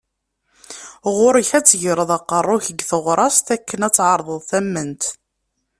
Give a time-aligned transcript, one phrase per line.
[1.15, 5.03] Ɣur-k ad tegreḍ aqerru-k deg teɣrast akken ad tεerḍeḍ tament.